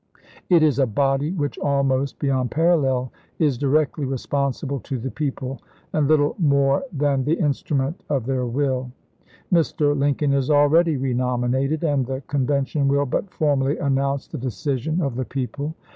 It 0.49 0.63
is 0.63 0.79
a 0.79 0.87
body 0.87 1.31
which 1.31 1.59
almost 1.59 2.17
beyond 2.17 2.49
parallel 2.49 3.11
is 3.37 3.55
directly 3.55 4.03
responsible 4.03 4.79
to 4.79 4.97
the 4.97 5.11
people, 5.11 5.61
and 5.93 6.07
little 6.07 6.35
more 6.39 6.81
than 6.91 7.23
the 7.23 7.35
instrument 7.35 8.01
of 8.09 8.25
their 8.25 8.47
will. 8.47 8.89
Mr. 9.53 9.95
Lincoln 9.95 10.33
is 10.33 10.49
already 10.49 10.97
renominated, 10.97 11.83
and 11.83 12.07
the 12.07 12.21
Con 12.21 12.47
vention 12.47 12.87
will 12.87 13.05
but 13.05 13.29
formally 13.29 13.77
announce 13.77 14.25
the 14.25 14.39
decision 14.39 15.01
of 15.03 15.15
the 15.15 15.25
people. 15.25 15.75